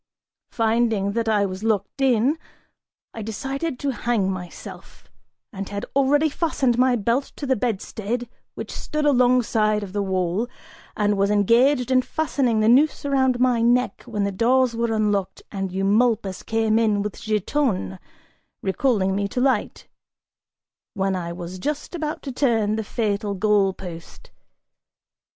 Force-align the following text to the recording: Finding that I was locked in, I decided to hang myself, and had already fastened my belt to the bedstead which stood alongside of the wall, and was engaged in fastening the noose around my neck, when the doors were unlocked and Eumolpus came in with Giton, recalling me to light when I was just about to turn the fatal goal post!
Finding 0.49 1.11
that 1.11 1.29
I 1.29 1.45
was 1.45 1.63
locked 1.63 2.01
in, 2.01 2.39
I 3.13 3.21
decided 3.21 3.77
to 3.77 3.91
hang 3.91 4.31
myself, 4.31 5.07
and 5.53 5.69
had 5.69 5.85
already 5.95 6.27
fastened 6.27 6.79
my 6.79 6.95
belt 6.95 7.25
to 7.35 7.45
the 7.45 7.55
bedstead 7.55 8.27
which 8.55 8.71
stood 8.71 9.05
alongside 9.05 9.83
of 9.83 9.93
the 9.93 10.01
wall, 10.01 10.47
and 10.97 11.17
was 11.19 11.29
engaged 11.29 11.91
in 11.91 12.01
fastening 12.01 12.61
the 12.61 12.67
noose 12.67 13.05
around 13.05 13.39
my 13.39 13.61
neck, 13.61 14.01
when 14.07 14.23
the 14.23 14.31
doors 14.31 14.75
were 14.75 14.91
unlocked 14.91 15.43
and 15.51 15.71
Eumolpus 15.71 16.41
came 16.41 16.79
in 16.79 17.03
with 17.03 17.21
Giton, 17.21 17.99
recalling 18.63 19.15
me 19.15 19.27
to 19.27 19.39
light 19.39 19.87
when 20.95 21.15
I 21.15 21.31
was 21.31 21.59
just 21.59 21.93
about 21.93 22.23
to 22.23 22.31
turn 22.31 22.75
the 22.75 22.83
fatal 22.83 23.35
goal 23.35 23.71
post! 23.71 24.31